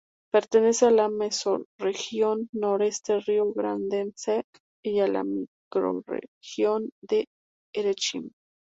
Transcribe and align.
Pertenece 0.31 0.87
a 0.87 0.89
la 0.89 1.09
Mesorregión 1.09 2.49
Noroeste 2.53 3.19
Rio-Grandense 3.19 4.45
y 4.83 4.99
a 4.99 5.07
la 5.07 5.23
Microrregión 5.23 6.89
de 7.03 7.27
Erechim. 7.71 8.31